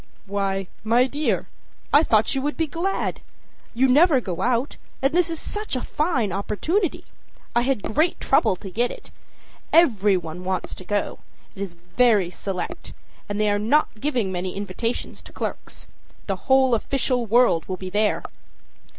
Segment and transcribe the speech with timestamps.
[0.27, 1.47] â âWhy, my dear,
[1.93, 3.21] I thought you would be glad.
[3.75, 7.05] You never go out, and this is such a fine opportunity.
[7.55, 9.11] I had great trouble to get it.
[9.71, 11.19] Every one wants to go;
[11.53, 12.93] it is very select,
[13.29, 15.85] and they are not giving many invitations to clerks.
[16.25, 18.23] The whole official world will be there.